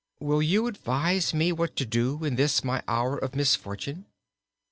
[0.19, 4.07] "Will you advise me what to do, in this my hour of misfortune?"